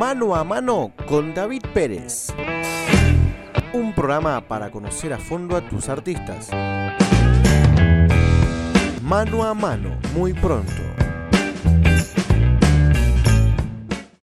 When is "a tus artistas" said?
5.54-6.48